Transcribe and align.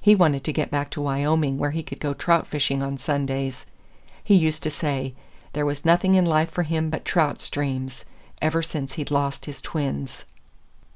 He 0.00 0.16
wanted 0.16 0.42
to 0.42 0.52
get 0.52 0.72
back 0.72 0.90
to 0.90 1.00
Wyoming 1.00 1.56
where 1.56 1.70
he 1.70 1.84
could 1.84 2.00
go 2.00 2.14
trout 2.14 2.48
fishing 2.48 2.82
on 2.82 2.98
Sundays. 2.98 3.64
He 4.24 4.34
used 4.34 4.64
to 4.64 4.72
say 4.72 5.14
"there 5.52 5.64
was 5.64 5.84
nothing 5.84 6.16
in 6.16 6.24
life 6.24 6.50
for 6.50 6.64
him 6.64 6.90
but 6.90 7.04
trout 7.04 7.40
streams, 7.40 8.04
ever 8.40 8.60
since 8.60 8.94
he'd 8.94 9.12
lost 9.12 9.44
his 9.44 9.62
twins." 9.62 10.24